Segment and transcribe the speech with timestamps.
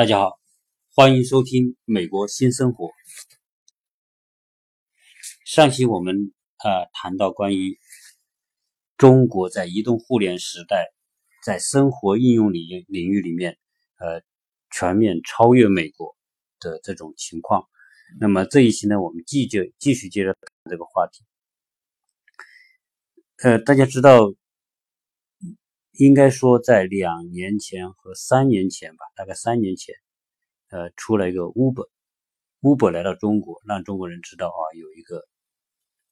[0.00, 0.40] 大家好，
[0.96, 2.86] 欢迎收听《美国新生活》。
[5.44, 6.32] 上期我们
[6.64, 7.78] 呃谈到关于
[8.96, 10.86] 中国在移动互联时代，
[11.44, 13.58] 在生活应用领域领域里面，
[13.98, 14.22] 呃
[14.70, 16.16] 全面超越美国
[16.60, 17.68] 的这种情况。
[18.18, 20.34] 那么这一期呢，我们继续继续接着
[20.70, 21.26] 这个话题。
[23.42, 24.32] 呃，大家知道。
[25.92, 29.94] 应该说，在两年前和三年前吧，大概三年前，
[30.70, 35.26] 呃，出了一个 Uber，Uber 来到中国，让中国人知道啊，有一个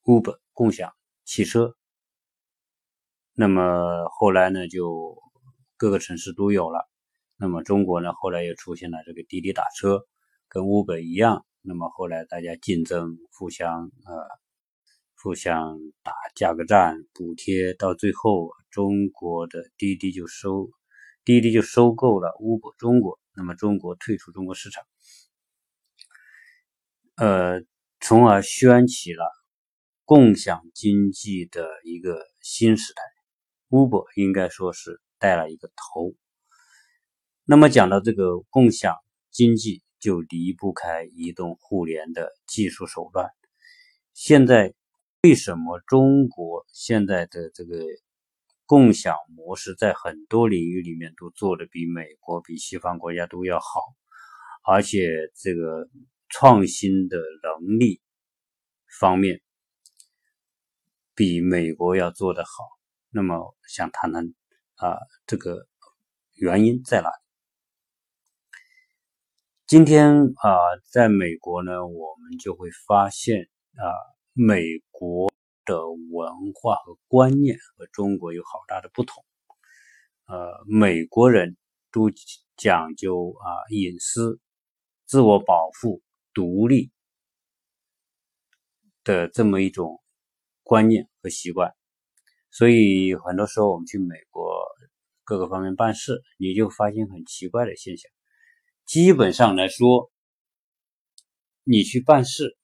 [0.05, 0.93] Uber 共享
[1.25, 1.75] 汽车。
[3.35, 5.17] 那么后来呢，就
[5.77, 6.89] 各个城市都有了。
[7.37, 10.05] 那么中国呢，后来又出现了这个滴滴打车，
[10.49, 11.47] 跟 Uber 一样。
[11.63, 14.48] 那么后来大家竞争，互相呃。
[15.21, 20.71] 互相打价格战、补贴，到最后，中国的滴滴就收，
[21.25, 24.85] 滴滴就收购了 Uber 中国，那么中国退出中国市场，
[27.17, 27.65] 呃，
[27.99, 29.29] 从而掀起了
[30.05, 33.03] 共享经济的一个新时代。
[33.71, 36.15] Uber 应该说是带了一个头。
[37.45, 38.95] 那么讲到这个共享
[39.33, 43.29] 经济，就离不开移动互联的技术手段。
[44.15, 44.75] 现在。
[45.23, 47.85] 为什么中国现在的这个
[48.67, 53.81] 共享模式在很多领域里面都做的比美国、比西方国家都要好，
[54.63, 55.89] 而且这个
[56.29, 58.01] 创新的能力
[59.01, 59.43] 方面
[61.17, 62.51] 比美国要做得好？
[63.11, 64.23] 那么想谈谈
[64.77, 65.67] 啊，这个
[66.35, 67.11] 原因在哪？
[69.67, 73.83] 今天啊，在美国呢，我们就会发现啊。
[74.41, 75.33] 美国
[75.65, 79.25] 的文化和观念和中国有好大的不同。
[80.27, 81.57] 呃，美国人
[81.91, 82.09] 都
[82.57, 84.39] 讲究啊隐私、
[85.07, 86.03] 自我保护、
[86.33, 86.93] 独立
[89.03, 90.01] 的这么一种
[90.63, 91.75] 观念和习惯，
[92.53, 94.53] 所以很多时候我们去美国
[95.25, 98.09] 各个方面办事，你就发现很奇怪的现象。
[98.85, 100.13] 基本上来说，
[101.65, 102.57] 你去办事。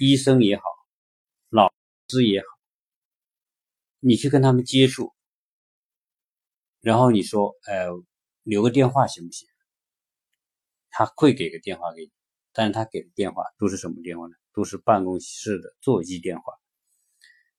[0.00, 0.62] 医生也好，
[1.50, 1.70] 老
[2.08, 2.46] 师也好，
[3.98, 5.12] 你去跟他们接触，
[6.80, 7.90] 然后你说，呃，
[8.42, 9.46] 留个电话行不行？
[10.88, 12.10] 他会给个电话给你，
[12.54, 14.32] 但是他给的电话都是什么电话呢？
[14.54, 16.54] 都是办公室的座机电话，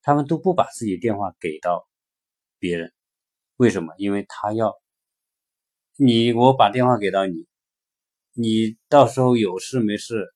[0.01, 1.87] 他们都不把自己电话给到
[2.57, 2.91] 别人，
[3.57, 3.93] 为什么？
[3.99, 4.73] 因为他要
[5.95, 7.45] 你，我把电话给到你，
[8.33, 10.33] 你到时候有事没事。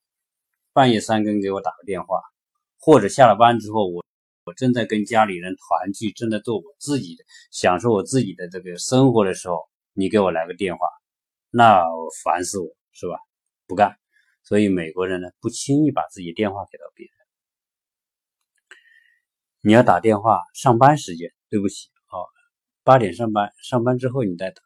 [0.75, 2.19] 半夜三更给我打个电话，
[2.77, 4.03] 或者下了班之后，我
[4.43, 10.85] 我正在跟家里人团聚，正在做我自己的享受我自己的这个生活的时候，你给我来个电话，
[11.49, 11.81] 那
[12.25, 13.17] 烦死我是吧？
[13.67, 13.95] 不干。
[14.43, 17.15] 所以美国人呢，不轻易把自己电话给到别人。
[19.61, 22.27] 你要打电话，上班时间，对不起哦，
[22.83, 24.61] 八点上班，上班之后你再打，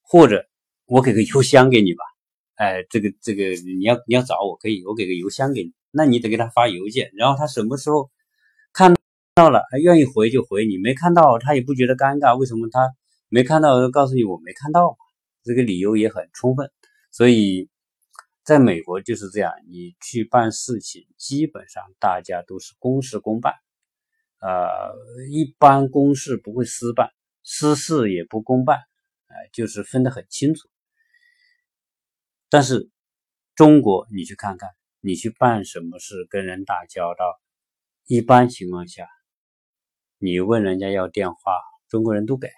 [0.00, 0.48] 或者
[0.86, 2.02] 我给个邮箱给你吧。
[2.58, 8.10] 哎，这个这个你要你要找我可以，我给个邮箱给你，那你得给他发邮件，然后他什么时候
[8.72, 8.92] 看
[9.36, 12.80] 到了，他愿意回就回，你没看到他也不觉得尴尬，为什么他
[13.28, 14.96] 没看到告诉你我没看到，
[15.44, 16.68] 这个理由也很充分，
[17.12, 17.68] 所以
[18.42, 23.54] 在美国就是这样，你去办事情，基本上大家都是公事公办，
[24.40, 24.96] 呃，
[25.30, 27.10] 一般公事不会私办，
[27.44, 28.78] 私事也不公办，
[29.28, 30.68] 哎，就是分得很清楚。
[32.50, 32.90] 但是
[33.54, 34.70] 中国，你去看看，
[35.00, 37.38] 你去办什么事，跟人打交道，
[38.06, 39.06] 一般情况下，
[40.16, 41.52] 你问人家要电话，
[41.88, 42.48] 中国人都给。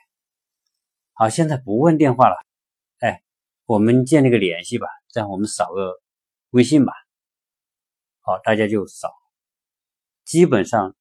[1.12, 2.36] 好，现在不问电话了，
[3.00, 3.22] 哎，
[3.66, 6.00] 我们建立个联系吧，这样我们扫个
[6.50, 6.92] 微信吧。
[8.20, 9.12] 好，大家就扫，
[10.24, 10.94] 基本上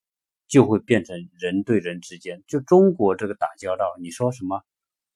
[0.47, 4.63] 就会变成人对人之间，就中国这个打交道，你说什么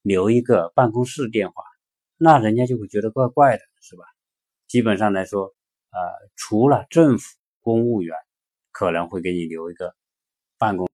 [0.02, 1.64] 留一个办公室电话。
[2.16, 4.04] 那人家就会觉得怪怪的，是吧？
[4.68, 5.54] 基本上来说，
[5.90, 6.00] 呃，
[6.36, 7.24] 除了政府
[7.60, 8.16] 公务员
[8.72, 9.94] 可能会给你留一个
[10.58, 10.88] 办公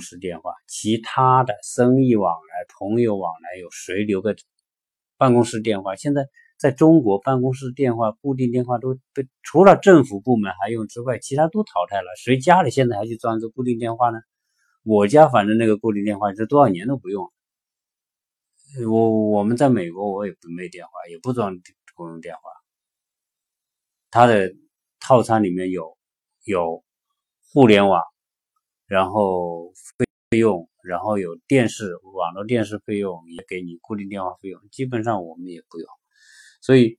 [0.00, 4.36] 室电话，其他的生意往来、朋友往来，有谁留个
[5.16, 5.96] 办公室电话？
[5.96, 6.26] 现在
[6.58, 12.06] 在中国，办公室电话、固定电话都被除了政府部门还用之外，其他都淘汰了。
[12.16, 14.18] 谁家里现在还去装这固定电话呢？
[14.82, 17.32] 我家反正那个固定电话这多少年都不用。
[18.84, 21.58] 我我们在美国，我也不没电话，也不装
[21.94, 22.40] 公用电话。
[24.10, 24.54] 它的
[25.00, 25.96] 套餐里面有
[26.44, 26.84] 有
[27.52, 28.02] 互联网，
[28.86, 29.72] 然后
[30.30, 34.60] 费用，然后有电视网络电视费用，也给你固定电话费用。
[34.70, 35.88] 基本上我们也不用。
[36.60, 36.98] 所以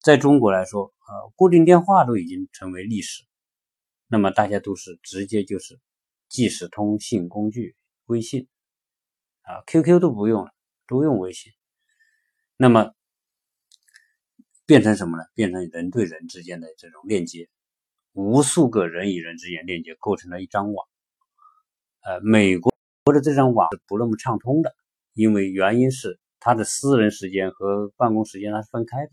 [0.00, 3.24] 在中国来说，呃，固定电话都已经成为历史，
[4.06, 5.80] 那么大家都是直接就是
[6.28, 7.74] 即时通信工具
[8.06, 8.46] 微信
[9.42, 10.50] 啊，QQ 都不用了，
[10.88, 11.52] 都用微信，
[12.56, 12.92] 那么
[14.66, 15.24] 变成什么呢？
[15.34, 17.48] 变成人对人之间的这种链接，
[18.12, 20.88] 无数个人与人之间链接构成了一张网。
[22.00, 22.72] 呃，美国
[23.12, 24.74] 的这张网是不那么畅通的，
[25.12, 29.12] 因为原因是它的私人时间和办公时间它是分开的。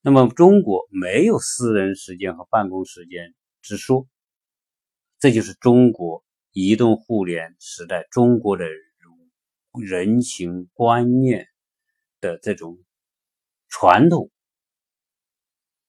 [0.00, 4.06] 那么中国没有私人时间和办公时间之说，
[5.18, 8.64] 这就是中国移动互联时代中国的
[9.78, 11.46] 人情观念
[12.20, 12.78] 的这种
[13.68, 14.30] 传统，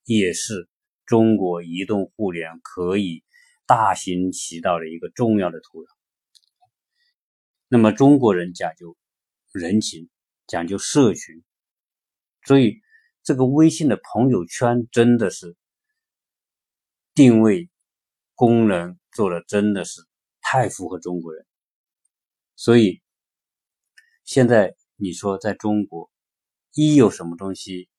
[0.06, 0.70] 也是
[1.06, 3.24] 中国移动互联可以
[3.66, 5.88] 大行其道的一个重要的土壤。
[7.68, 8.98] 那么中国人讲究
[9.52, 10.10] 人情，
[10.48, 11.44] 讲究社群，
[12.44, 12.82] 所以
[13.24, 15.56] 这个微信的朋友圈真的是
[17.14, 17.70] 定位
[18.34, 20.02] 功能做的真的是
[20.42, 21.46] 太符合中国人。
[22.56, 23.02] 所以
[24.30, 26.12] 现在你说在中国
[26.76, 27.90] 一有什么东西，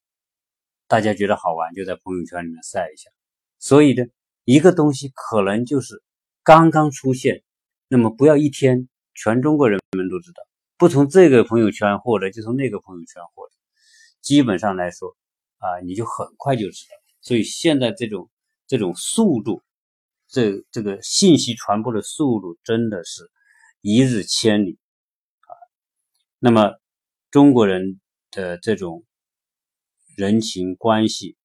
[0.86, 3.10] 大家觉得好玩，就在朋友圈里面晒一下。
[3.58, 4.04] 所以呢，
[4.44, 6.04] 一个东西可能就是
[6.44, 7.42] 刚刚出现，
[7.88, 8.88] 那么不要一天。
[9.12, 10.40] 全中国人们都知道，
[10.78, 13.52] 不从这个朋友圈获得，就从那个朋友圈获得。
[14.20, 15.16] 基本上来说，
[15.58, 16.94] 啊，你就很快就知道。
[17.22, 18.30] 所以现在这种
[18.68, 19.64] 这种速度，
[20.28, 23.32] 这这个信息传播的速度真的是
[23.80, 24.78] 一日千里。
[26.42, 26.72] 那么
[27.30, 28.00] 中国人
[28.30, 29.04] 的这种
[30.16, 31.36] 人情关系，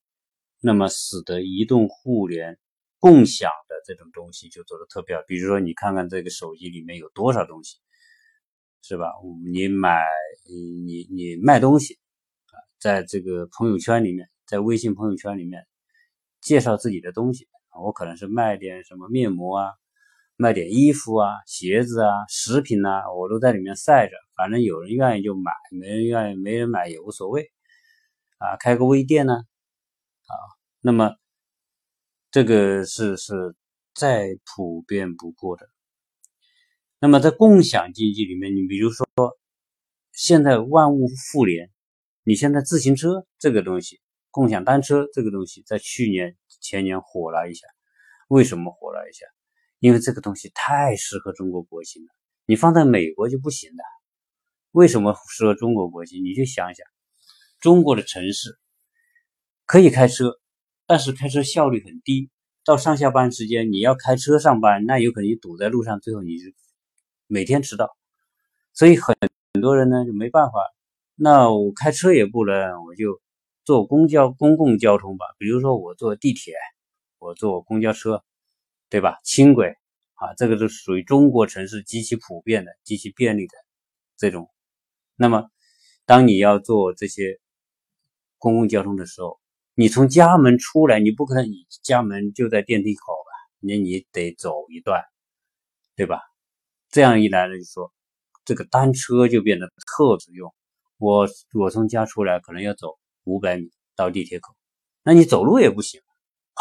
[0.61, 2.57] 那么使得移动互联。
[2.97, 7.77] 共享的这种东西就做的特别好，比如说你看看这个手机里面有多少东西，
[8.81, 9.11] 是吧？
[9.53, 10.01] 你买
[10.47, 11.99] 你你卖东西
[12.47, 15.67] 啊，在这个朋友圈里面，在微信朋友圈里面
[16.41, 17.47] 介绍自己的东西，
[17.79, 19.73] 我可能是卖点什么面膜啊，
[20.37, 27.51] 卖点衣服啊、鞋子啊、食品呐，我都在里面晒着，反正有人愿意就买，没人愿意没人买也无所谓
[28.37, 30.33] 啊，开个微店呢啊，
[30.81, 31.15] 那么。
[32.31, 33.55] 这个是是
[33.93, 35.69] 再普遍不过的。
[36.99, 39.07] 那么在共享经济里面，你比如说
[40.11, 41.71] 现在万物互联，
[42.25, 44.01] 你现在自行车这个东西，
[44.31, 47.65] 共享单车这个东西，在去年前年火了一下。
[48.27, 49.25] 为什么火了一下？
[49.85, 52.07] 因为这个东西太适合中国国情了，
[52.47, 53.83] 你放在美国就不行的。
[54.71, 56.23] 为什么适合中国国情？
[56.23, 56.83] 你就想想，
[57.59, 58.57] 中国的城市
[59.67, 60.39] 可以开车。
[60.87, 62.31] 但是开车效率很低，
[62.63, 66.45] 到上下班时间你要开车上班，那有可能你堵在路上，最后你就
[67.27, 67.95] 每天迟到。
[68.73, 69.15] 所以很
[69.53, 70.53] 很多人呢就没办法，
[71.13, 73.21] 那我开车也不能，我就
[73.63, 75.25] 坐公交公共交通吧。
[75.37, 76.55] 比如说我坐地铁，
[77.19, 78.23] 我坐公交车，
[78.89, 79.17] 对吧？
[79.23, 79.75] 轻轨
[80.13, 83.53] 啊，这个是属于中国城市极其普遍的、极其便利的
[84.17, 84.49] 这种。
[85.15, 85.49] 那么，
[86.05, 87.39] 当你要坐这些
[88.37, 89.39] 公共交通的时候，
[89.73, 93.31] 你从家门出来，你不可能你家门就在电梯口吧？
[93.59, 95.03] 那你得走一段，
[95.95, 96.21] 对吧？
[96.89, 97.91] 这样一来呢，就说
[98.45, 100.53] 这个单车就变得特实用。
[100.97, 104.55] 我我从家出来可能要走五百米到地铁口，
[105.03, 105.99] 那你走路也不行，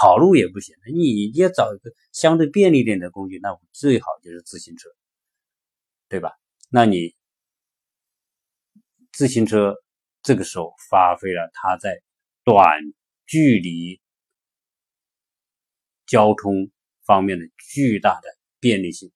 [0.04, 4.90] 跑路也不行，你要找一个相对便利点的工具，那最好就是自行车，
[6.10, 6.32] 对吧？
[6.68, 7.14] 那你
[9.12, 9.76] 自行车
[10.22, 12.02] 这个时候发挥了它在
[12.44, 12.78] 短。
[13.26, 14.02] 距离
[16.06, 16.70] 交通
[17.06, 18.28] 方面的巨大的
[18.60, 19.10] 便利性，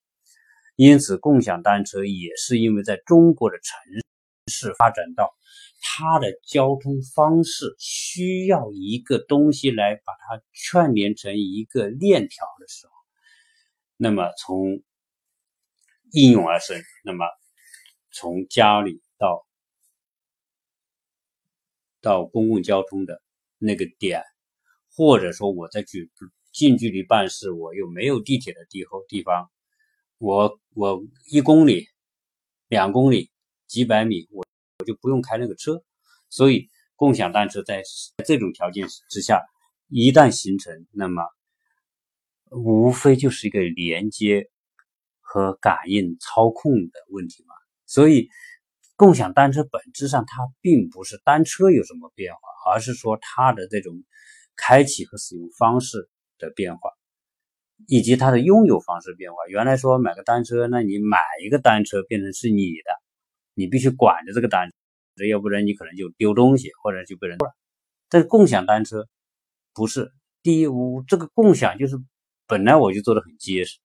[0.76, 3.76] 因此共享单车也是因为在中国的城
[4.46, 5.36] 市发展到
[5.80, 12.92] 它的交通方式需要一个东西来把它串联成一个链条的时候，
[13.96, 14.82] 那么从
[16.12, 17.24] 应运而生，那么
[18.10, 19.46] 从家里到
[22.00, 23.22] 到公共交通的。
[23.60, 24.22] 那个点，
[24.94, 26.08] 或者说我在距
[26.52, 29.50] 近距离办事，我又没有地铁的地后地方，
[30.18, 31.88] 我我一公里、
[32.68, 33.32] 两公里、
[33.66, 34.46] 几百米，我
[34.78, 35.82] 我就不用开那个车。
[36.30, 37.82] 所以共享单车在
[38.24, 39.42] 这种条件之下，
[39.88, 41.22] 一旦形成，那么
[42.50, 44.50] 无非就是一个连接
[45.20, 47.54] 和感应、操控的问题嘛。
[47.86, 48.28] 所以。
[49.00, 52.40] 共享单车本质上它并不是单车有什么变化，
[52.72, 53.94] 而是说它的这种
[54.56, 56.90] 开启和使用方式的变化，
[57.86, 59.36] 以及它的拥有方式变化。
[59.46, 62.90] 原来说买个单车，那你买一个单车变成是你的，
[63.58, 64.70] 你必须管着这个单
[65.16, 67.36] 车，要不然你可能就丢东西或者就被人。
[68.08, 69.08] 这共享单车
[69.74, 70.12] 不是
[70.42, 71.96] 第一，我这个共享就是
[72.46, 73.80] 本来我就做的很结实。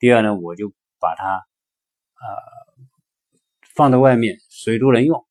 [0.00, 2.84] 第二呢，我就把它呃
[3.74, 5.24] 放在外面，谁都能用，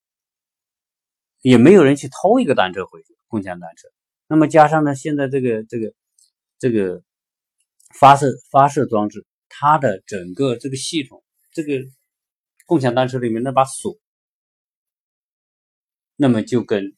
[1.42, 3.14] 也没有人去偷一个单车回去。
[3.28, 3.88] 共享单车，
[4.28, 5.92] 那么加上呢，现在这个这个
[6.60, 7.02] 这个
[8.00, 11.84] 发射发射装置，它的整个这个系统，这个
[12.66, 13.98] 共享单车里面那把锁，
[16.16, 16.96] 那么就跟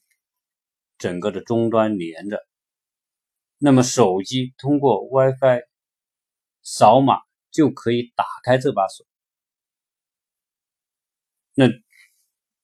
[0.98, 2.46] 整个的终端连着，
[3.58, 5.62] 那么手机通过 WiFi
[6.62, 7.18] 扫码
[7.50, 9.06] 就可以打开这把锁，
[11.54, 11.66] 那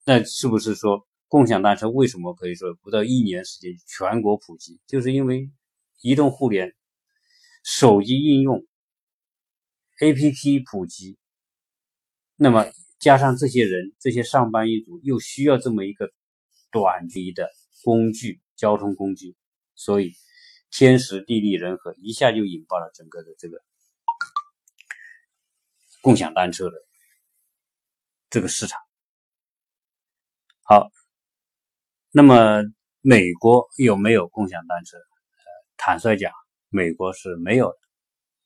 [0.04, 1.06] 那是不是说？
[1.28, 4.78] 共享单车为什么可以说不到一年时间全国普及？
[4.86, 5.50] 就是因为
[6.02, 6.76] 移动互联、
[7.64, 8.66] 手机应用、
[9.98, 11.16] APP 普及，
[12.36, 12.66] 那么
[13.02, 16.12] 加上这些人、这些上班一族又需要这么一个
[16.70, 17.50] 短离的
[17.82, 19.36] 工具、交通工具，
[19.74, 20.12] 所以
[20.70, 23.58] 天时地利人和一下就引爆了整个的这个
[26.00, 26.76] 共享单车的
[28.30, 28.78] 这个市场。
[30.62, 30.88] 好。
[32.14, 32.62] 那么，
[33.00, 34.98] 美国有没有共享单车？
[34.98, 35.02] 呃，
[35.78, 36.30] 坦率讲，
[36.68, 37.78] 美国是没有的。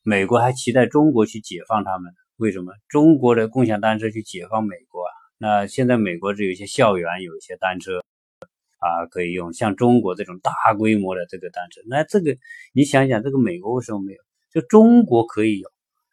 [0.03, 2.73] 美国还期待中国去解放他们，为什么？
[2.89, 5.13] 中国的共享单车去解放美国啊？
[5.39, 8.01] 那现在美国只有一些校园有一些单车
[8.79, 12.37] 啊可以用，像中国这种大规模的这个单车，那这个
[12.73, 14.23] 你想想，这个美国为什么没有？
[14.53, 15.71] 就中国可以有，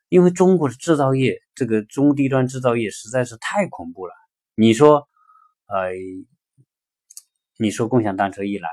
[0.09, 4.13] 因为中国的制造业，这个中低端制造业实在是太恐怖了。
[4.55, 5.07] 你说，
[5.67, 5.91] 呃。
[7.59, 8.67] 你说共享单车一来，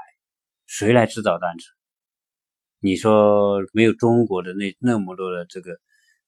[0.66, 1.66] 谁来制造单车？
[2.80, 5.78] 你说没有中国的那那么多的这个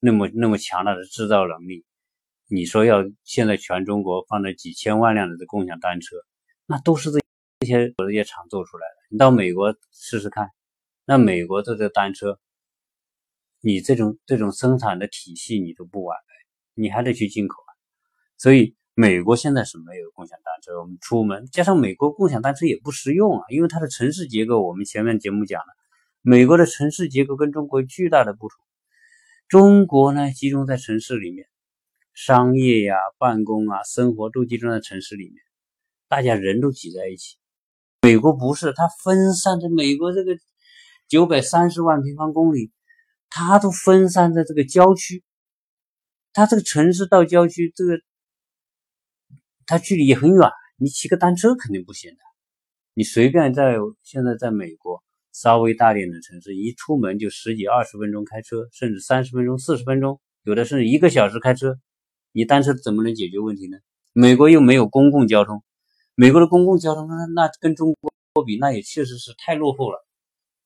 [0.03, 1.85] 那么那么强大的制造能力，
[2.49, 6.17] 你说要现在全中国放了几千万辆的这共享单车，
[6.65, 7.19] 那都是这
[7.61, 8.95] 这些这些厂做出来的。
[9.11, 10.49] 你到美国试试看，
[11.05, 12.37] 那美国这个单车，
[13.61, 17.71] 你这种这种生产的体系你都不完备，你还得去进口啊，
[18.37, 18.75] 所以。
[18.95, 25.73] 美国现在是没有共享单车，我们出门加上美国共享单车也不实用啊，因为它的城市结构，我们前面节目讲了，
[26.21, 28.63] 美国的城市结构跟中国巨大的不同。
[29.53, 31.47] 中国呢集中在城市里面，
[32.15, 35.35] 商业呀、办公啊、生活都集中在城市里面，
[36.07, 37.37] 大家人都挤在一起。
[38.01, 40.35] 美国不是，它分散在美国这个
[41.07, 42.71] 九百三十万平方公里，
[43.29, 45.23] 它都分散在这个郊区，
[46.33, 47.99] 它这个城市到郊区这个。
[49.67, 52.17] 它距离也很远，你骑个单车肯定不行的。
[52.95, 61.77] 你随便在现在在美国稍微大点的城市，一出门就十几二十分钟开车，甚至三十分钟、四十分钟，有的甚至一个小时开车。
[62.31, 63.77] 你单车怎么能解决问题呢？
[64.13, 65.63] 美国又没有公共交通，
[66.15, 69.97] 美国的公共交通那那跟中国比，那也确实是太落后了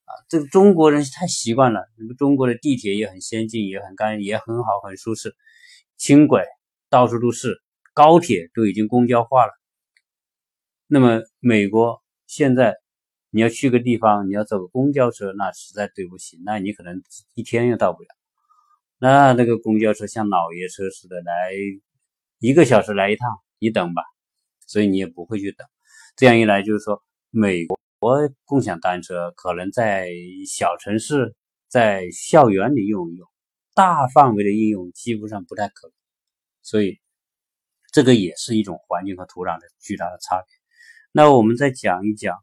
[0.06, 0.12] 啊！
[0.30, 1.82] 这个中国人太习惯了，
[2.18, 5.36] 中国的地铁也很先进，也很干，也很好，很舒适，
[5.98, 6.44] 轻轨
[6.90, 7.62] 到处都是。
[7.94, 9.52] 高铁都已经公交化了，
[10.86, 12.76] 那么美国现在
[13.38, 17.04] 你要去个地方，你要走个公交车，那实在对不起，那你可能
[17.36, 18.08] 一天也到不了。
[18.98, 21.52] 那那个公交车像老爷车似的来
[22.40, 23.30] 一个小时来一趟，
[23.60, 24.02] 你等吧，
[24.66, 25.68] 所以你也不会去等。
[26.16, 27.68] 这样一来，就是说美
[28.00, 30.10] 国共享单车可能在
[30.48, 31.36] 小城市、
[31.68, 33.28] 在校园里用一用，
[33.76, 35.94] 大范围的应用基本上不太可能，
[36.64, 37.00] 所以。
[37.94, 40.46] 这个也是一种环境和土壤的巨大的差别。
[41.14, 42.38] 那我们再讲一讲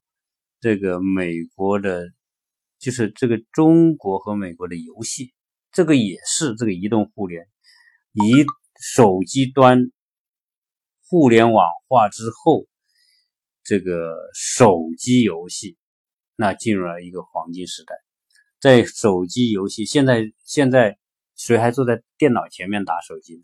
[0.64, 2.08] 这个美国的，
[2.78, 5.34] 就是这个中国和美国的游戏，
[5.70, 7.46] 这个也是这个移动互联、
[8.14, 8.46] 移
[8.80, 9.90] 手机端
[11.06, 12.64] 互联网化之后，
[13.62, 15.76] 这个手机游戏
[16.34, 17.94] 那进入了一个黄金时代。
[18.58, 20.96] 在手机游戏，现在现在
[21.36, 23.42] 谁还坐在电脑前面打手机呢？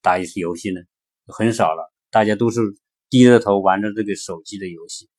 [0.00, 0.80] 打游戏呢？
[1.26, 2.60] 很少了，大家都是
[3.08, 5.10] 低着头玩着这个手机的游戏，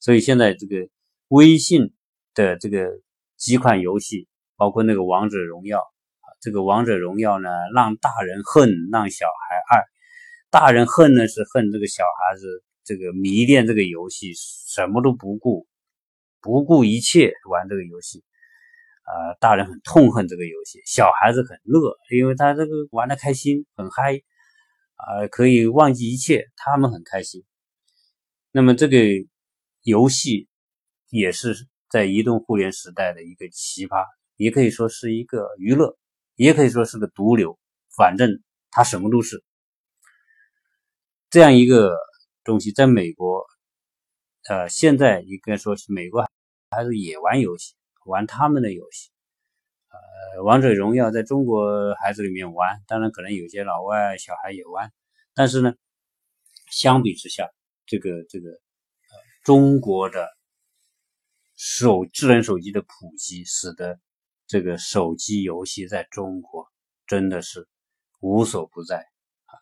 [0.00, 0.88] 所以现在这个
[1.28, 1.92] 微信
[2.34, 2.88] 的这个
[3.36, 4.26] 几款游戏，
[4.56, 5.82] 包括那个王者荣耀，
[6.40, 9.84] 这个王者荣耀呢，让大人恨，让小孩爱。
[10.50, 15.66] 大人恨呢是恨这个小孩子这个迷恋这个游戏，什么都不顾，
[16.40, 18.24] 不顾一切玩这个游戏。
[19.02, 24.20] 啊，大人很痛恨这个游戏，小孩子很乐，因为他这个玩的开心，很嗨。
[24.96, 27.42] 啊，可以忘记一切，他们很开心。
[28.52, 28.98] 那么这个
[29.82, 30.48] 游戏
[31.08, 34.04] 也是在移动互联时代的一个奇葩，
[34.36, 35.96] 也可以说是一个娱乐，
[36.36, 37.58] 也可以说是个毒瘤。
[37.96, 39.42] 反正它什么都是
[41.28, 41.96] 这样一个
[42.44, 42.70] 东西。
[42.72, 43.44] 在美国，
[44.48, 46.22] 呃，现在应该说是美国
[46.70, 47.74] 孩子也玩游戏，
[48.06, 49.10] 玩他们的游戏。
[49.88, 54.92] 呃，王者荣耀在中国孩子里面玩，当然可能有些老外小孩也玩，
[55.34, 55.74] 但是呢，
[56.70, 57.50] 相比之下，
[57.86, 58.60] 这个这个，
[59.50, 60.28] 中国的
[61.56, 63.98] 手智能手机的普及，使得
[64.46, 66.68] 这个手机游戏在中国
[67.04, 67.66] 真的是
[68.20, 68.98] 无所不在
[69.46, 69.58] 啊，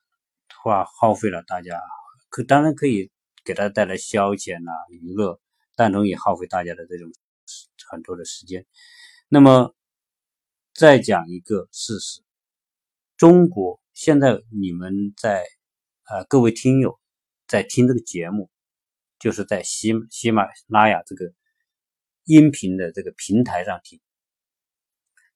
[0.62, 1.80] 花耗费了大家
[2.28, 3.10] 可当然可以
[3.42, 5.40] 给他带来消遣啊娱乐，
[5.74, 7.10] 但容易耗费大家的这种
[7.90, 8.66] 很多的时间，
[9.28, 9.74] 那么。
[10.74, 12.20] 再讲一个事实：
[13.16, 15.44] 中国现在你们在
[16.04, 17.00] 呃各位听友
[17.48, 18.50] 在听这个节目，
[19.18, 21.32] 就是在喜喜马拉雅这个
[22.24, 24.00] 音频的这个平台上听。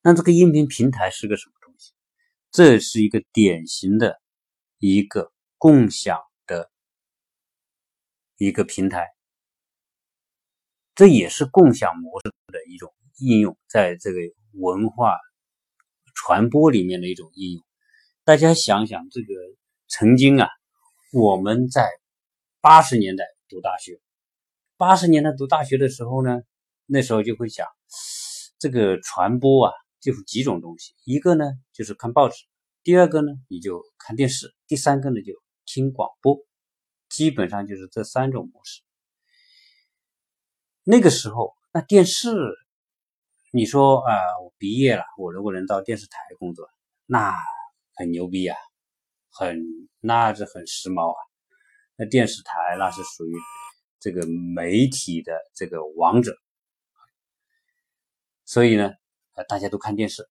[0.03, 1.93] 那这个音频平台是个什么东西？
[2.51, 4.21] 这是一个典型的
[4.79, 6.71] 一个共享的
[8.37, 9.09] 一个平台，
[10.95, 14.19] 这也是共享模式的一种应用，在这个
[14.53, 15.17] 文化。
[16.15, 17.65] 传播里面的一种应用，
[18.23, 19.35] 大家想想，这个
[19.89, 20.47] 曾经啊，
[21.11, 21.89] 我们在
[22.61, 24.01] 八十年代读大学，
[24.79, 26.41] 八十年代读大学的时候呢，
[26.87, 27.67] 那时候就会想，
[28.59, 31.45] 这个传播啊，就是几种东西，一个呢
[31.75, 32.47] 就是看报纸，
[32.83, 35.35] 第二个呢你就看电视，第三个呢就
[35.67, 36.39] 听广播，
[37.11, 38.81] 基本上就是这三种模式。
[40.83, 42.35] 那个时候，那电视。
[43.55, 46.67] 你说啊，我毕业了，我如果能到电视台工作，
[47.05, 47.35] 那
[47.95, 48.57] 很牛逼啊，
[49.29, 49.63] 很
[50.01, 51.32] 那是很时髦啊。
[51.97, 53.35] 那电视台那是属于
[54.01, 56.37] 这个媒体的这个王者，
[58.45, 58.93] 所以呢，
[59.35, 60.23] 呃，大家都看电视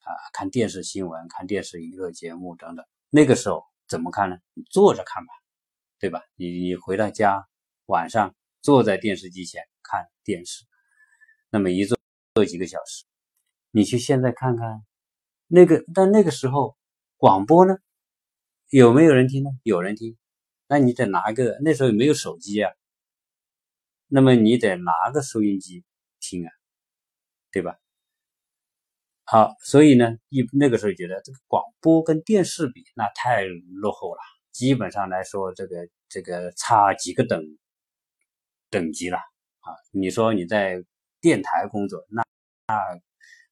[0.00, 2.84] 啊，看电视新闻，看电视娱乐节目等等。
[3.10, 4.36] 那个时候怎么看呢？
[4.54, 5.32] 你坐着看吧，
[5.98, 6.22] 对吧？
[6.36, 7.46] 你你回到家，
[7.86, 10.64] 晚上坐在电视机前看电视，
[11.50, 11.98] 那么一坐。
[12.32, 13.04] 坐几个小时，
[13.72, 14.86] 你去现在看看，
[15.48, 16.76] 那个但那个时候
[17.16, 17.74] 广播呢，
[18.68, 19.50] 有没有人听呢？
[19.64, 20.16] 有人听，
[20.70, 22.70] 那你得拿个那时候也没有手机啊，
[24.06, 25.84] 那么你得拿个收音机
[26.20, 26.50] 听啊，
[27.50, 27.76] 对吧？
[29.24, 34.20] 好，所以呢，一那个时候觉得这个广播跟电视比，那太落后了，
[34.52, 37.42] 基本上来说，这个这个差几个等
[38.70, 39.74] 等级了啊。
[39.90, 40.82] 你说你在。
[41.22, 42.22] 电台工作，那
[42.66, 42.74] 那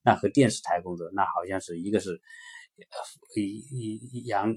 [0.01, 2.19] 那和电视台工作，那好像是一个是
[3.35, 4.55] 一洋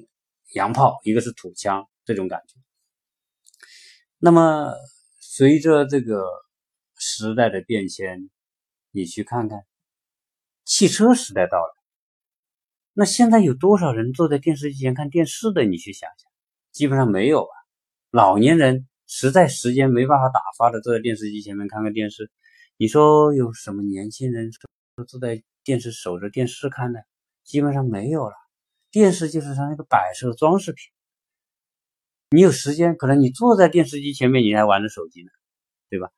[0.52, 2.54] 洋炮，一个是土枪这种感觉。
[4.18, 4.72] 那么
[5.18, 6.24] 随着这个
[6.96, 8.30] 时代的变迁，
[8.90, 9.60] 你去看看，
[10.64, 11.74] 汽车时代到了，
[12.92, 15.64] 那现在有多少人坐在电视机前看电视的？
[15.64, 16.30] 你去想想，
[16.70, 17.54] 基本上没有啊。
[18.10, 22.30] 老年人实在时间没办法打发的，坐在电视机前面看看电视。
[22.76, 24.50] 你说有什么年轻人
[25.06, 27.00] 坐在电视守着电视看的？
[27.42, 28.34] 基本上没有了。
[28.92, 30.92] 电视就是它一个摆设装饰品。
[32.30, 35.30] 你有时间，可能你坐在电视机前面，你还玩着手机呢，
[35.88, 36.10] 对吧？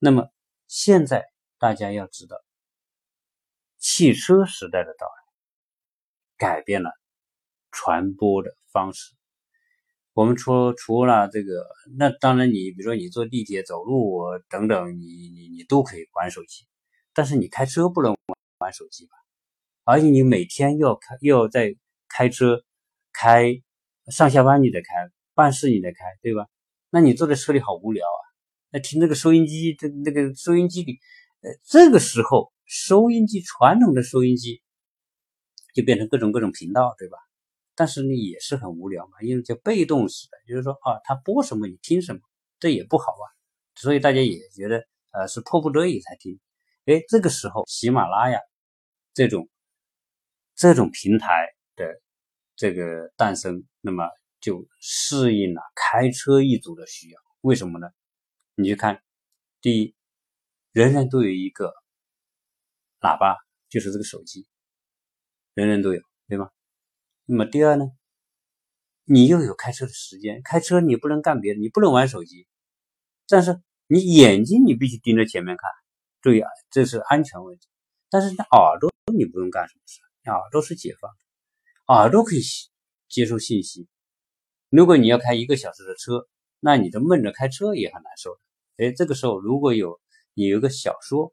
[0.00, 0.28] 那么
[0.66, 1.24] 现在
[1.58, 2.36] 大家要知道，
[3.78, 5.12] 汽车时代的到来，
[6.36, 6.90] 改变了
[7.70, 9.14] 传播的方式。
[10.12, 16.66] 我们除除了这个，那当然你比如说你坐地铁、走路等等，你你你都可以玩手机，
[17.14, 19.12] 但是你开车不能玩玩手机吧？
[19.84, 21.76] 而且你每天要开要在
[22.08, 22.64] 开车
[23.12, 23.60] 开
[24.10, 26.46] 上下班你得开，办事你得开，对吧？
[26.90, 28.20] 那你坐在车里好无聊啊！
[28.70, 30.98] 那听那个收音机，这那个收音机里，
[31.42, 34.62] 呃，这个时候收音机传统的收音机
[35.74, 37.18] 就变成各种各种频道，对吧？
[37.74, 42.20] 但是呢，也是很无聊嘛，因为叫被动式的，就是说啊，他播什么你听什么，
[42.58, 43.26] 这也不好啊，
[43.74, 46.40] 所以大家也觉得呃是迫不得已才听。
[46.86, 48.40] 哎，这个时候喜马拉雅
[49.12, 49.48] 这种
[50.54, 51.46] 这种平台
[51.78, 52.02] 的
[52.56, 54.04] 这个诞生，那么
[54.40, 57.20] 就适应了开车一族的需要。
[57.40, 57.88] 为什么呢？
[58.56, 59.00] 你去看，
[59.60, 59.94] 第一，
[60.72, 61.72] 人人都有一个
[63.00, 63.36] 喇叭，
[63.68, 64.48] 就是这个手机，
[65.54, 66.50] 人人都有，对吗？
[67.24, 67.86] 那么第二呢，
[69.04, 72.48] 你又有开车的时间，开车你不能干别的，你不能玩手机，
[73.28, 75.70] 但是你眼睛你必须盯着前面看，
[76.20, 77.68] 注意啊，这是安全问题。
[78.10, 81.16] 但是你耳朵你不用干什么事，你耳朵是解放的，
[81.88, 82.40] 耳朵可以
[83.08, 83.88] 接收信息。
[84.68, 86.28] 如果你要开一个小时的车，
[86.60, 88.40] 那你的闷着开车也很难受的。
[88.84, 89.98] 哎，这个时候如果有
[90.34, 91.32] 你有个小说，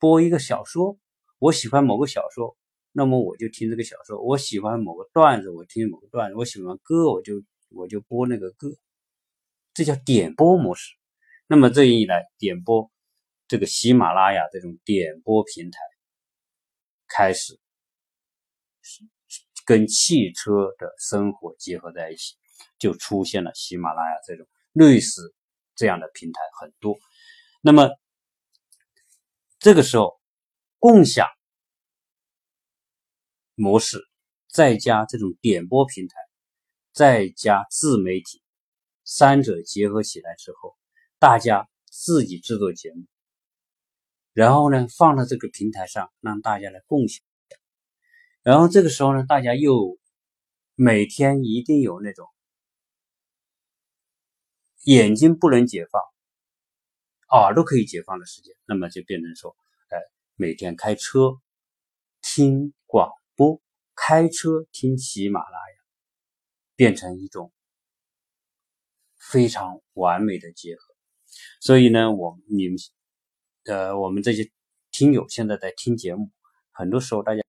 [0.00, 0.98] 播一个小说，
[1.38, 2.56] 我喜欢某个小说。
[2.90, 7.34] 那么我就听这个小说，我喜欢某个段子，我听某个段子；我喜欢歌，我就
[7.68, 8.76] 我就播那个歌，
[9.72, 10.96] 这叫点播模式。
[11.46, 12.90] 那么这一来，点播
[13.46, 15.78] 这个喜马拉雅这种点播平台
[17.06, 17.60] 开始
[19.68, 22.36] 跟汽车的生活结合在一起，
[22.78, 25.34] 就出现了喜马拉雅这种类似
[25.74, 26.96] 这样的平台很多。
[27.60, 27.90] 那么
[29.58, 30.18] 这个时候，
[30.78, 31.28] 共享
[33.56, 34.00] 模式
[34.48, 36.14] 再加这种点播平台，
[36.94, 38.42] 再加自媒体，
[39.04, 40.78] 三者结合起来之后，
[41.18, 43.04] 大家自己制作节目，
[44.32, 47.27] 然后呢放到这个平台上，让大家来共享。
[48.48, 49.98] 然后这个时候呢，大家又
[50.74, 52.26] 每天一定有那种
[54.84, 56.00] 眼睛不能解放。
[57.28, 59.54] 耳朵可以解放的时间，那么就变成说，
[59.88, 59.98] 哎，
[60.34, 61.38] 每天开车
[62.22, 63.60] 听广播，
[63.94, 65.76] 开车听喜马拉雅，
[66.74, 67.52] 变成一种
[69.18, 70.94] 非常完美的结合。
[71.60, 72.78] 所以呢，我你们
[73.66, 74.50] 呃，我们这些
[74.90, 76.30] 听友现在在听节目，
[76.70, 77.42] 很多时候大家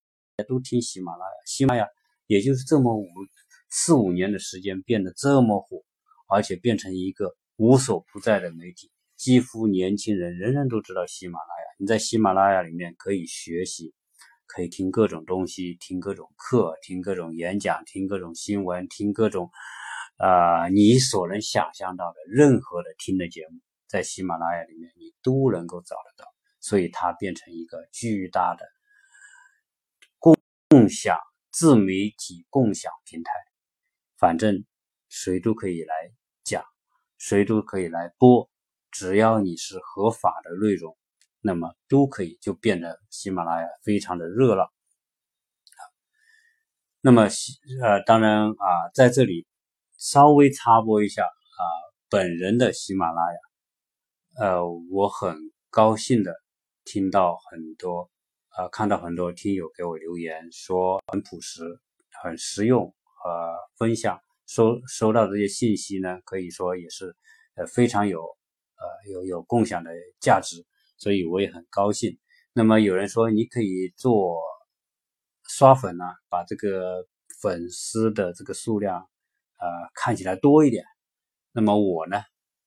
[0.43, 1.88] 都听喜马拉雅，喜马拉雅
[2.28, 3.08] 也就是这么五
[3.69, 5.84] 四五年的时间变得这么火，
[6.28, 8.91] 而且变成一个无所不在的媒体。
[9.15, 11.75] 几乎年轻人人人都知道喜马拉雅。
[11.78, 13.93] 你在喜马拉雅里面可以学习，
[14.47, 19.49] 可以听各种东西，听各种课，听各种演讲，听各种新闻，听各种
[20.17, 26.30] 啊你所能想象到的任何的听的节目，在喜马拉雅里面你都能够找得到。
[26.62, 28.65] 所以它变成一个巨大的
[30.69, 31.17] 共享
[31.51, 33.32] 自媒体共享平台，
[34.17, 34.63] 反正
[35.08, 35.95] 谁都可以来
[36.43, 36.63] 讲，
[37.17, 38.47] 谁都可以来播。
[38.91, 40.95] 只要你是合法的内容，
[41.41, 44.71] 那么都可以就变得喜马拉雅非常的热闹。
[47.01, 47.23] 那么
[47.82, 49.47] 呃，当然啊，在这里
[49.97, 51.62] 稍微插播一下啊，
[52.10, 53.39] 本人的喜马拉雅，
[54.45, 55.36] 呃，我很
[55.71, 56.36] 高兴的
[56.86, 58.12] 听到很多
[58.60, 61.63] 呃，看到很多听友给我留言说很朴实、
[62.22, 67.15] 很实用和分享，收收到这些信息呢，可以说也是
[67.56, 68.19] 呃非常有。
[68.19, 70.65] 呃，有有共享的价值，
[70.98, 72.17] 所以我也很高兴。
[72.52, 74.38] 那么有人说你可以做
[75.48, 77.06] 刷粉呢，把这个
[77.41, 79.00] 粉丝的这个数量
[79.58, 80.84] 呃看起来多一点。
[81.54, 82.17] 那么我呢，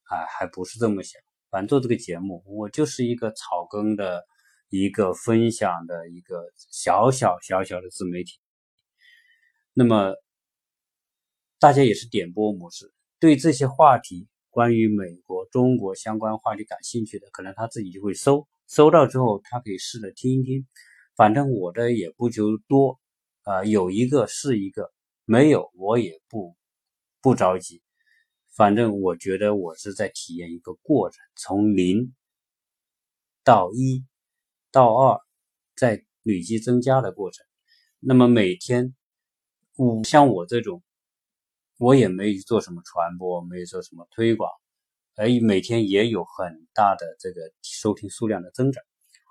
[0.04, 1.20] 啊还不是这么想。
[1.50, 4.24] 反正做这个节目，我就是一个草根的
[4.72, 8.38] 一个分享的一个小小小小的自媒体。
[9.74, 10.14] 那么
[11.58, 14.26] 大家也是点播模式，对这些话题。
[14.48, 20.66] 关于美国、中国相关话题感兴趣的，可能他自己就会搜，搜到之后，他可以试着听一听。
[21.16, 23.00] 反正我的也不求多，
[23.44, 24.92] 啊，有一个是一个，
[25.24, 26.54] 没有我也不
[27.22, 27.82] 不着急。
[28.54, 32.12] 反正我觉得我是在体验一个过程，从零
[33.42, 34.04] 到一
[34.72, 35.20] 到二，
[35.76, 37.46] 在累积增加的过程。
[38.00, 38.94] 那么每天，
[39.76, 40.82] 五像我这种。
[41.78, 44.48] 我也没做什么传播，没做什么推广，
[45.16, 48.80] 而每天也有很大的这个收听数量的增长。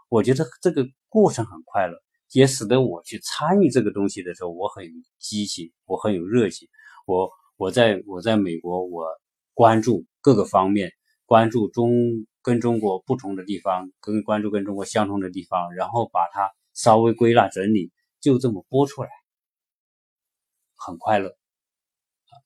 [0.09, 1.97] 我觉得这个过程很快乐，
[2.33, 4.83] 也使得我去参与这个东西的时候，我很
[5.17, 6.67] 积极，我很有热情。
[7.05, 9.05] 我我在我在美国，我
[9.53, 10.91] 关注各个方面，
[11.31, 17.89] 关注中跟中国不同的地方，跟关注跟中国相同的地方，然后把它稍微归纳整理，
[18.19, 19.09] 就这么播出来，
[20.75, 21.37] 很快乐。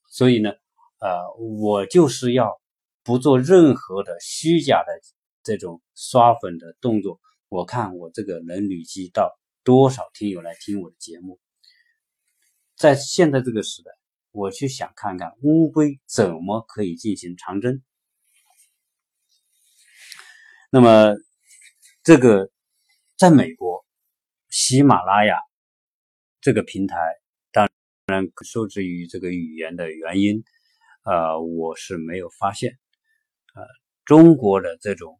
[0.08, 0.52] 所以呢，
[1.00, 2.62] 呃，我就是要
[3.02, 4.94] 不做任何的虚假的
[5.42, 7.20] 这种刷粉的动作。
[7.50, 11.40] 我看我这个能累积到多少听友来听我的节目。
[12.76, 13.90] 在现在这个时代，
[14.30, 17.82] 我去想看看乌龟怎么可以进行长征。
[20.76, 21.16] 那么，
[22.04, 22.52] 这个
[23.16, 23.86] 在美国，
[24.50, 25.38] 喜马拉雅
[26.42, 26.98] 这个平台。
[27.54, 27.70] 当
[28.08, 30.44] 然，受制于这个语言的原因，
[31.06, 32.78] 呃，我是没有发现。
[33.54, 33.64] 呃，
[34.04, 35.18] 中国的这种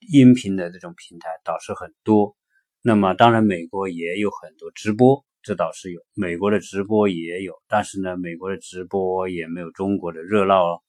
[0.00, 2.36] 音频的这种平台倒是很多。
[2.82, 6.00] 那么，当然美国也有很多直播，这倒是有。
[6.14, 10.82] 美国的直播也有，但是呢，美国的直播也没有中国的热闹哦。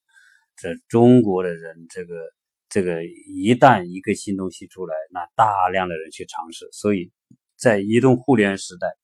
[0.58, 2.16] 这中国的人，这个
[2.76, 6.68] 这个一旦一个新东西出来，那大量的人去尝试。
[6.74, 7.10] 所以
[7.56, 8.98] 在移动互联时代。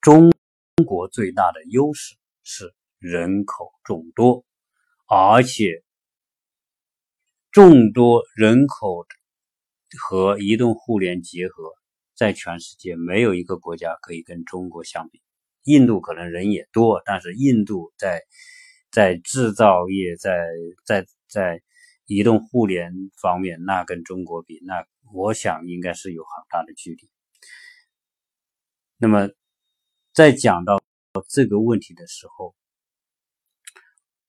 [0.00, 0.32] 中
[0.84, 4.44] 国最大的优势是人口众多，
[5.06, 5.84] 而且
[7.52, 9.06] 众多人口
[10.00, 11.70] 和移动互联结合，
[12.16, 15.22] 在全世界没有一个国家可以跟中国相比。
[15.62, 18.24] 印度可能人也多，但是印度在
[18.90, 20.44] 在制造业、在
[20.84, 21.62] 在在
[22.06, 27.10] 移动互联方面，那跟中国比，那我想应该是有很大的距离。
[28.98, 29.30] 那么，
[30.12, 30.82] 在讲到
[31.28, 32.54] 这个问题的时候，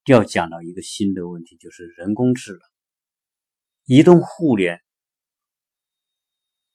[0.05, 2.61] 要讲到一个新的问题，就是人工智能、
[3.85, 4.81] 移动互联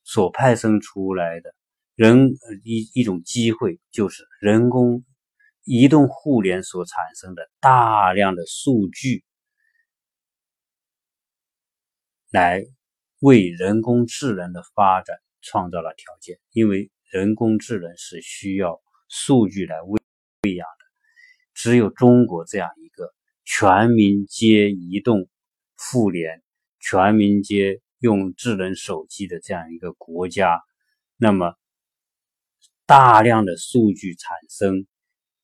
[0.04, 1.54] 所派生出来的
[1.94, 2.30] 人
[2.64, 5.04] 一一种机会，就是人工
[5.64, 9.24] 移动互联所产生的大量的数据。
[12.30, 12.62] 来
[13.20, 20.00] 为人工智能的发展创造了条件，因为人工智能是需要数据来喂
[20.42, 20.84] 喂养的。
[21.54, 23.14] 只有中国这样一个
[23.44, 25.28] 全民皆移动
[25.76, 26.42] 互联、
[26.78, 30.60] 全民皆用智能手机的这样一个国家，
[31.16, 31.54] 那么
[32.84, 34.86] 大量的数据产生、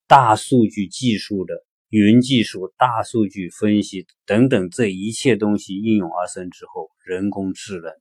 [0.07, 1.55] 大数据技术的。
[1.95, 7.93] 云技术、大数据分析等等，这一切东西应用而生之后，人工智能，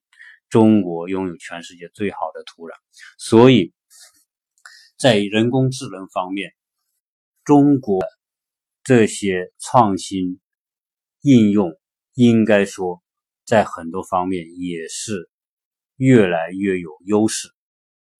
[0.50, 2.74] 中国拥有全世界最好的土壤。
[3.20, 3.72] 所以，
[4.98, 6.56] 在人工智能方面，
[7.44, 8.04] 中国
[8.84, 10.40] 这些创新
[11.22, 11.72] 应用，
[12.16, 13.04] 应该说
[13.46, 15.30] 在很多方面也是
[15.98, 17.48] 越来越有优势。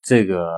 [0.04, 0.54] 这个。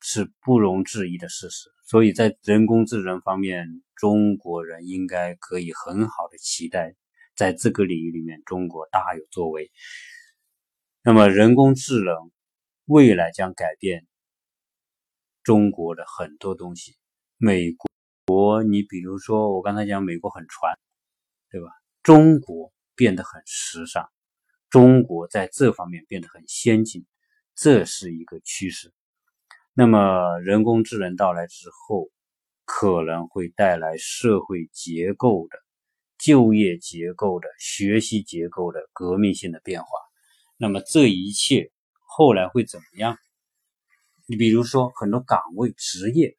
[0.00, 3.66] 是不容置疑的事实，所以在人工智能方面，
[3.98, 6.94] 中国人应该可以很好的期待，
[7.34, 9.72] 在这个领域里面，中国大有作为。
[11.02, 12.30] 那么，人工智能
[12.84, 14.06] 未来将改变
[15.42, 16.96] 中国的很多东西。
[17.38, 17.72] 美
[18.26, 20.78] 国，你比如说，我刚才讲美国很传，
[21.50, 21.68] 对吧？
[22.02, 24.08] 中国变得很时尚，
[24.70, 27.04] 中国在这方面变得很先进，
[27.56, 28.92] 这是一个趋势。
[29.72, 32.10] 那么，人工智能到来之后，
[32.70, 35.58] 可能会带来社会结构的、
[36.18, 39.88] 就业结构的、学习结构的革命性的变化。
[40.58, 41.72] 那么，这一切
[42.06, 43.16] 后来会怎么样？
[44.26, 46.36] 你比如说，很多岗位、职业，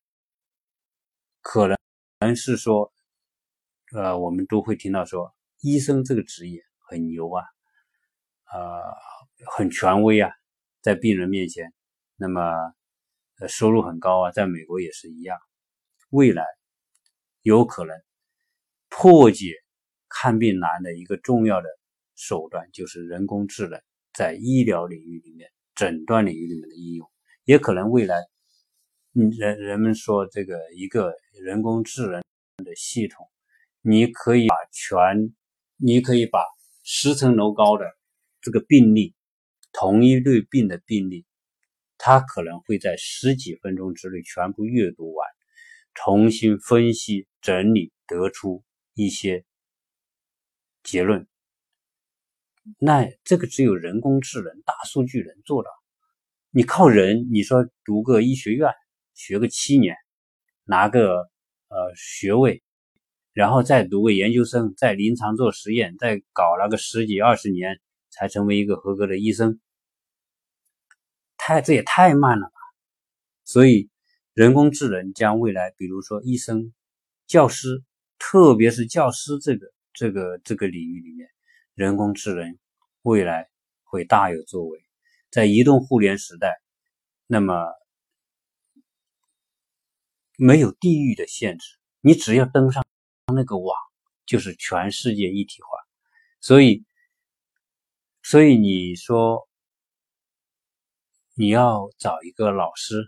[1.42, 1.76] 可能
[2.20, 2.94] 能是说，
[3.96, 7.44] 呃，我们都会听到说，医生这个职业很牛啊，
[8.54, 8.84] 呃，
[9.58, 10.30] 很权威啊，
[10.82, 11.74] 在病人面前，
[12.16, 12.44] 那么。
[13.48, 15.40] 收入很高啊，在美国也是一样。
[16.10, 16.44] 未来
[17.42, 17.96] 有可能
[18.90, 19.54] 破解
[20.08, 21.70] 看病难的一个重要的
[22.16, 23.80] 手段，就是人工智能
[24.14, 27.10] 在医疗领域里面、诊断领域里面的应用。
[27.46, 28.16] 也可能未来，
[29.14, 32.22] 嗯，人人们说这个一个人工智能
[32.64, 33.30] 的系统，
[33.82, 35.34] 你可以把全，
[35.78, 36.44] 你可以把
[36.84, 37.86] 十层楼高的
[38.42, 39.16] 这个病例，
[39.72, 41.26] 同一类病的病例。
[42.02, 45.28] 他可能会在十几分钟之内全部阅读完，
[45.94, 49.46] 重新分析整理，得出一些
[50.84, 51.28] 结论。
[52.78, 55.70] 那这个只有人工智能、大数据能做到。
[56.52, 58.72] 你靠人，你说读个医学院，
[59.14, 59.96] 学个七年，
[60.64, 61.30] 拿个
[61.68, 62.64] 呃学位，
[63.34, 69.60] 然后再读个研究生，在临床做实验，再搞了个十几二十年，才成为一个合格的医生。
[71.38, 72.54] 太这也太慢了吧！
[73.46, 73.90] 所以
[74.40, 76.74] 人工智能将未来，比如说医生、
[77.28, 77.84] 教师，
[78.18, 81.30] 特别是教师这个这个这个领域里面，
[81.74, 82.58] 人工智能
[83.02, 83.50] 未来
[83.84, 84.80] 会大有作为。
[85.30, 86.62] 在移动互联时代，
[87.28, 87.54] 那么
[90.38, 92.82] 没有地域的限制，你只要登上
[93.36, 93.76] 那个网，
[94.26, 95.68] 就是全世界一体化。
[96.40, 96.86] 所以，
[98.24, 99.50] 所以你说。
[101.36, 103.06] 你要找一个老师，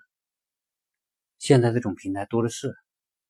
[1.41, 2.75] 现在这种平台多的是。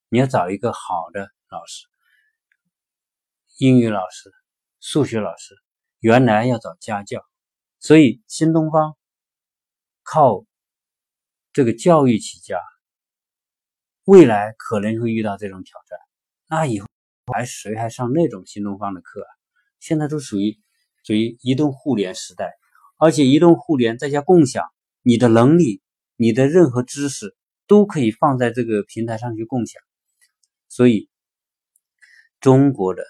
[0.10, 1.88] 你要找一个好的老师，
[3.58, 4.30] 英语老师、
[4.82, 5.56] 数学老师，
[6.00, 7.24] 原来要找家教，
[7.80, 8.98] 所以新东方
[10.04, 10.44] 靠
[11.54, 12.60] 这个教育起家，
[14.04, 15.98] 未来可能会遇到这种挑战。
[16.48, 16.88] 那以后
[17.34, 19.32] 还谁还上那种新东方的课啊？
[19.80, 20.60] 现在都属于
[21.06, 22.52] 属于移动互联时代，
[22.98, 24.66] 而且移动互联再加共享。
[25.02, 25.82] 你的能力，
[26.18, 27.34] 你的任何知识
[27.72, 29.82] 都可以放在这个平台上去共享，
[30.68, 31.10] 所以
[32.42, 33.02] 中国的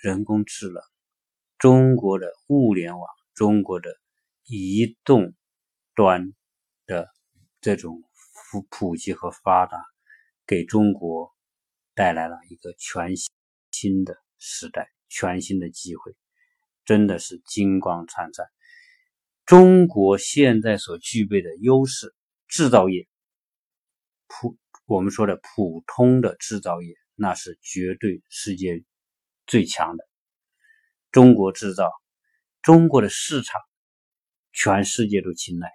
[0.00, 0.82] 人工智能、
[1.58, 3.90] 中国的物联网、中国的
[4.46, 5.34] 移动
[5.94, 6.32] 端
[6.86, 7.10] 的
[7.60, 8.02] 这种
[8.50, 9.84] 普普及和发达，
[10.46, 11.30] 给中国
[11.94, 13.14] 带来了一个全
[13.70, 16.16] 新的时代、全新的机会，
[16.86, 18.46] 真的是金光灿灿。
[19.44, 22.14] 中国现在所具备的优势，
[22.48, 23.06] 制造业
[24.40, 28.84] 普我们说的普通的制造业，那是绝对世界
[29.46, 30.04] 最强的。
[31.10, 31.92] 中国制造，
[32.60, 33.60] 中国的市场，
[34.52, 35.70] 全世界都青睐，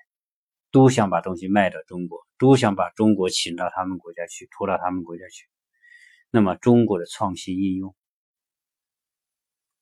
[0.72, 5.48] 都想把东西卖到中国，都想把中国请到他们国家去，拖到他们国家去。
[6.30, 7.96] 那么中国的创新应用，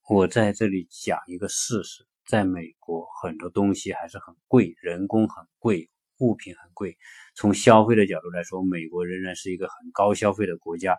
[0.07, 6.97] 我在这里讲一个事实：在美国，很多东西还是很贵，人工很贵，物品很贵。
[7.36, 10.97] 从消费的角度来说，美国仍然是一个很高消费的国家。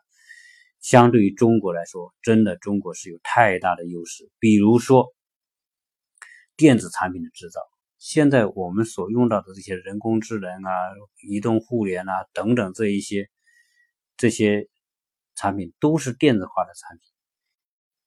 [0.81, 4.31] 相对于中国来说，真的中国是有太大的优势。
[4.38, 5.12] 比如说
[6.57, 7.61] 电子产品的制造，
[7.98, 10.72] 现在我们所用到的这些人工智能啊、
[11.28, 13.28] 移动互联啊等等这一些
[14.16, 14.68] 这些
[15.35, 17.09] 产品，都是电子化的产品。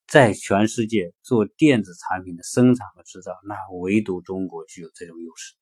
[0.07, 5.55] 在全世界做电子产品的生产和制造，那唯独中国具有这种优势。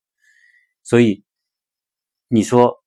[0.84, 1.24] 所以
[2.30, 2.82] 你说。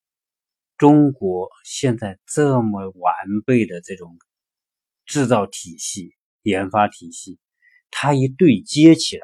[0.79, 3.15] 中国现在这么完
[3.47, 4.19] 备的这种
[5.07, 7.39] 制造体系、研发体系，
[7.89, 9.23] 它一对接起来，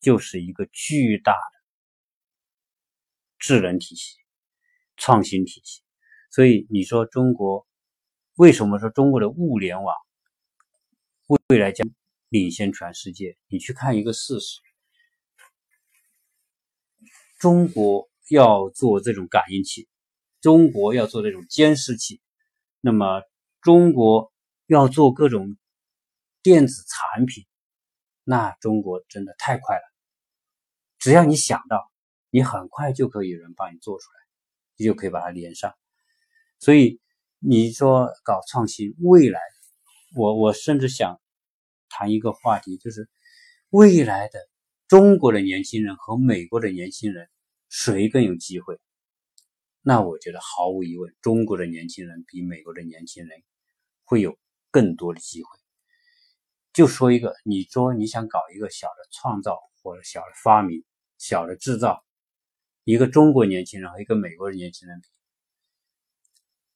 [0.00, 1.38] 就是一个巨大的
[3.38, 4.16] 智能体系、
[4.96, 5.82] 创新体系。
[6.30, 7.66] 所以你说中国
[8.36, 9.94] 为什么说中国的物联网
[11.48, 11.86] 未来将
[12.30, 13.36] 领先全世界？
[13.48, 14.60] 你去看一个事实：
[17.38, 19.88] 中国要做这种感应器。
[20.40, 22.20] 中国要做这种监视器，
[22.80, 23.22] 那么
[23.62, 24.32] 中国
[24.66, 25.56] 要做各种
[26.42, 27.46] 电子产品，
[28.24, 29.82] 那中国真的太快了。
[30.98, 31.90] 只要你想到，
[32.28, 34.18] 你很快就可以有人帮你做出来，
[34.76, 35.74] 你就可以把它连上。
[36.58, 37.00] 所以
[37.38, 39.40] 你说搞创新，未来，
[40.14, 41.20] 我我甚至想
[41.88, 43.08] 谈一个话题，就是
[43.70, 44.38] 未来的
[44.88, 47.28] 中国的年轻人和美国的年轻人，
[47.76, 48.78] 谁更有机会？
[49.82, 53.42] 那我觉得毫无疑问，中国的年轻人比美国的年轻人
[54.04, 54.38] 会有
[54.70, 55.48] 更多的机会。
[56.72, 60.84] 就说一个，你说你想搞一个小的创造或者小的发明、
[61.18, 62.04] 小的制造，
[62.84, 65.02] 一个中国年轻人和一个美国的年轻人，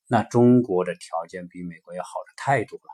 [0.09, 2.91] 那中国的条件比美国要好的太多了。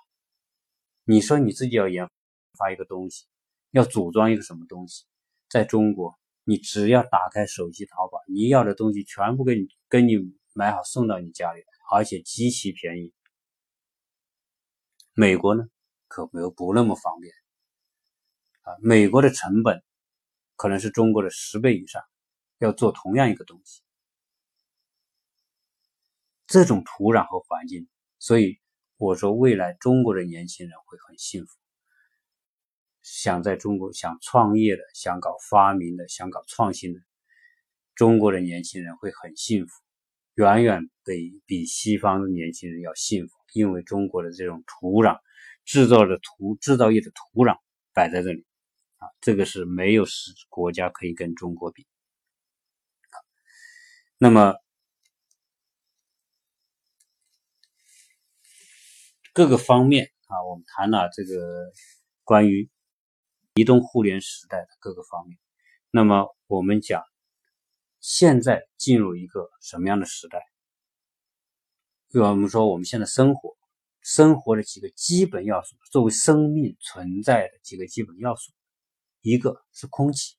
[1.04, 2.10] 你说你自己要研
[2.58, 3.24] 发一个东西，
[3.70, 5.06] 要组装一个什么东西，
[5.48, 6.18] 在中国。
[6.44, 10.16] 你只要打开手机淘宝，你要的东西全部给你给你
[10.52, 13.14] 买好送到你家里，而且极其便宜。
[15.14, 15.64] 美国呢，
[16.07, 17.33] 可没有不那么方便
[18.62, 18.76] 啊。
[18.83, 19.83] 美国的成本
[20.57, 22.02] 可能是中国的十倍以上，
[22.59, 23.83] 要做同样一个东西，
[26.46, 28.61] 这种土壤和环境，所以
[28.96, 31.63] 我说未来中国的年轻人会很幸福。
[33.04, 37.00] 想在中国想创业的、想搞发明的、想搞创新的，
[37.94, 39.72] 中国的年轻人会很幸福，
[40.36, 45.18] 远远比比西方的年轻人要幸福，因为中国的这种土壤、
[45.66, 47.58] 制造的土制造业的土壤
[47.92, 48.46] 摆在这里，
[48.96, 51.86] 啊，这个是没有是国家可以跟中国比。
[54.16, 54.54] 那么
[59.34, 61.70] 各个方面啊，我们谈了这个
[62.24, 62.70] 关于。
[63.54, 65.38] 移动互联时代的各个方面，
[65.92, 67.04] 那么我们讲，
[68.00, 70.40] 现在进入一个什么样的时代？
[72.14, 73.56] 我们说我们现在生活，
[74.00, 78.52] 生活的几个基本要素，作为生命存在的几个基本要素，
[79.20, 80.34] 一个是空气，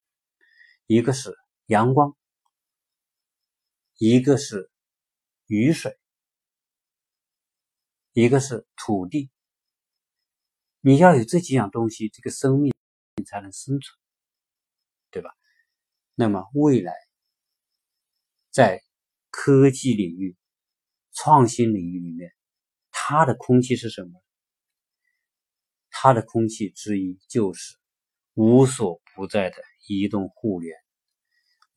[0.86, 1.34] 一个是
[1.68, 2.18] 阳光，
[3.98, 4.70] 一个是
[5.46, 5.98] 雨水，
[8.12, 9.32] 一个是土地。
[10.82, 12.75] 你要有这几样东西，这个生命。
[13.26, 13.98] 才能生存，
[15.12, 15.30] 对吧？
[16.14, 16.94] 那么未来
[18.52, 18.82] 在
[19.30, 20.38] 科技领域、
[21.14, 22.32] 创新领域里面，
[22.92, 24.22] 它的空气是什么？
[25.90, 27.78] 它的空气之一就是
[28.34, 29.58] 无所不在的
[29.88, 30.78] 移动互联、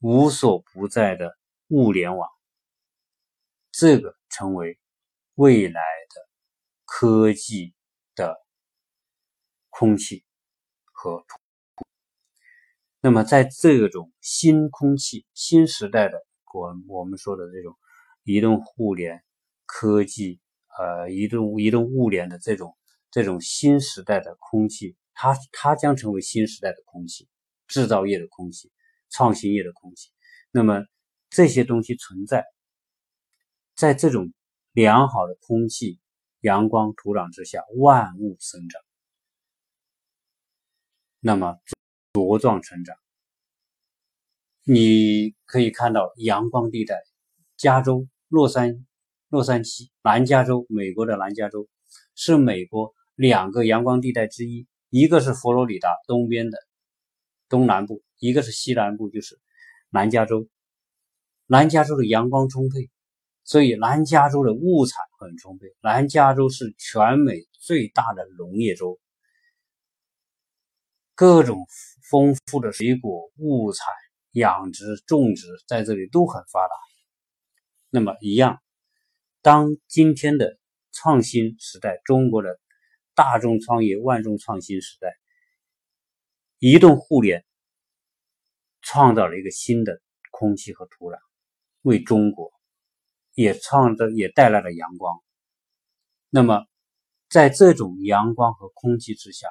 [0.01, 1.36] 无所不在的
[1.68, 2.28] 物联网，
[3.72, 4.78] 这个成为
[5.34, 6.28] 未来的
[6.84, 7.74] 科技
[8.14, 8.36] 的
[9.70, 10.27] 空气。
[11.01, 11.38] 和土，
[13.01, 16.20] 那么在这种新空气、新时代的
[16.53, 17.76] 我我们说的这种
[18.24, 19.22] 移动互联
[19.64, 20.40] 科技，
[20.76, 22.76] 呃，移动移动物联的这种
[23.12, 27.28] 这种新时代的空气，它它将成为新时代的空气，
[27.68, 28.72] 制造业的空气，
[29.09, 30.11] 创新业的空气。
[30.51, 30.82] 那么
[31.30, 32.44] 这些东西存在，
[33.76, 34.32] 在这种
[34.72, 36.01] 良好的空气、
[36.40, 38.82] 阳光、土壤之下，万物生长。
[41.20, 41.58] 那么
[42.12, 42.96] 茁壮成长，
[44.64, 46.96] 你可以看到阳光地带，
[47.56, 48.86] 加州洛杉
[49.28, 51.68] 洛杉矶南加州，美国的南加州
[52.14, 54.66] 是美国两个阳光地带之一。
[54.90, 56.58] 一个是佛罗里达东边的
[57.48, 59.38] 东南部，一个是西南部，就是
[59.90, 60.48] 南加州。
[61.46, 62.88] 南加州的阳光充沛，
[63.44, 65.66] 所以南加州的物产很充沛。
[65.82, 68.98] 南加州是全美最大的农业州，
[71.18, 71.66] 各种
[72.08, 73.84] 丰富的水果、物产、
[74.30, 76.74] 养殖、种植在这里都很发达。
[77.90, 78.62] 那么一样，
[79.42, 80.60] 当今天的
[80.92, 82.60] 创新时代，中国的
[83.16, 85.12] 大众创业、万众创新时代，
[86.60, 87.44] 移动互联
[88.80, 90.00] 创造了一个新的
[90.30, 91.18] 空气和土壤，
[91.82, 92.52] 为中国
[93.34, 95.20] 也创造也带来了阳光。
[96.30, 96.64] 那么，
[97.28, 99.48] 在这种阳光和空气之下，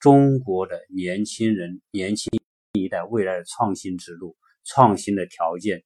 [0.00, 2.30] 中国的年轻人、年轻
[2.72, 5.82] 一代未来的创新之路、创新的条件。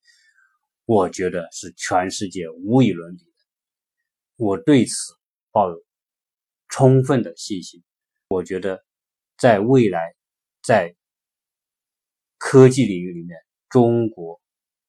[0.84, 3.30] 我觉得是全世界无与伦比的，
[4.36, 4.94] 我对此
[5.52, 5.82] 抱有
[6.68, 7.82] 充分的信心。
[8.26, 8.84] 我觉得，
[9.38, 10.14] 在未来，
[10.60, 10.96] 在
[12.36, 13.38] 科技领域里面，
[13.68, 14.42] 中国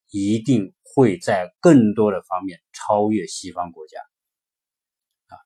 [0.09, 3.99] 一定会在更多的方面超越西方国家。
[5.28, 5.38] 啊，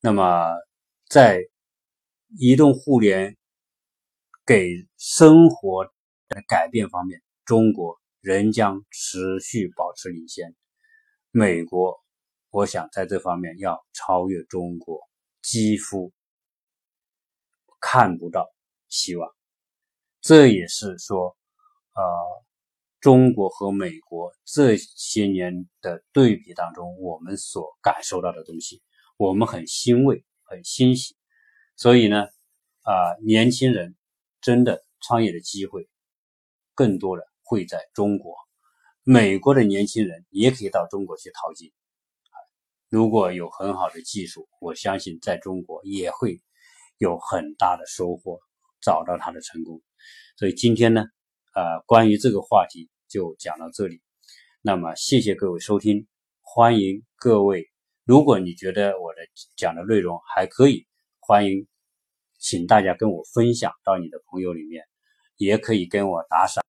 [0.00, 0.54] 那么
[1.08, 1.46] 在
[2.38, 3.36] 移动互联
[4.46, 5.84] 给生活
[6.28, 7.98] 的改变方面，中国。
[8.24, 10.56] 仍将持续保持领先。
[11.30, 12.00] 美国，
[12.48, 14.98] 我想在这方面要超越中国，
[15.42, 16.10] 几乎
[17.78, 18.48] 看不到
[18.88, 19.30] 希望。
[20.22, 21.36] 这也是说，
[21.92, 22.02] 呃，
[22.98, 28.82] 中国和美国这些年的对比当中，我们所感受到的东西，
[29.18, 31.14] 我们很欣慰，很欣喜。
[31.76, 32.24] 所以呢，
[32.82, 33.94] 啊，年轻人
[34.40, 35.88] 真的创业的机会
[36.74, 37.24] 更多的。
[37.46, 38.34] 会在中国，
[39.02, 41.70] 美国的年轻人也可以到中国去淘金。
[42.88, 46.40] 如果有很好的技术，我相信在中国也会
[46.96, 48.40] 有很大的收获，
[48.80, 49.82] 找到他的成功。
[50.38, 51.04] 所以今天呢，
[51.54, 54.00] 呃，关于这个话题就讲到这里。
[54.62, 56.06] 那么谢谢各位收听，
[56.40, 57.70] 欢迎各位，
[58.04, 59.20] 如果你觉得我的
[59.54, 60.86] 讲的内容还可以，
[61.26, 61.66] 欢迎
[62.38, 64.84] 请大家跟我分享到你的朋友里面，
[65.38, 66.62] 也可以跟我打赏。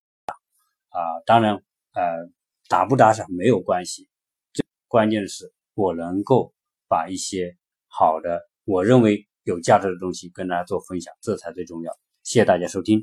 [0.88, 1.56] 啊，当然，
[1.91, 2.32] 呃，
[2.70, 4.08] 打不打赏没有关系，
[4.53, 6.53] 最关键的是我能够
[6.88, 11.91] 把一些好的，我认为有价值的东西跟大家做分享，这才最重要。
[12.24, 13.01] 谢谢大家收听。